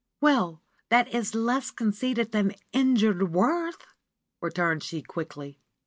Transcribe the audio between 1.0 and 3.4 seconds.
is less conceited than injured